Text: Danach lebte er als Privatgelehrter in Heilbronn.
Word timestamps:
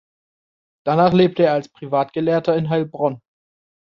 Danach 0.83 1.13
lebte 1.13 1.43
er 1.43 1.53
als 1.53 1.69
Privatgelehrter 1.69 2.55
in 2.57 2.69
Heilbronn. 2.71 3.21